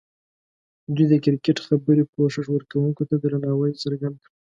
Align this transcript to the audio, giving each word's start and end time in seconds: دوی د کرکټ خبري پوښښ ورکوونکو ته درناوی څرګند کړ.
دوی 0.95 1.05
د 1.09 1.13
کرکټ 1.23 1.57
خبري 1.67 2.03
پوښښ 2.13 2.45
ورکوونکو 2.51 3.01
ته 3.09 3.15
درناوی 3.23 3.71
څرګند 3.83 4.15
کړ. 4.23 4.29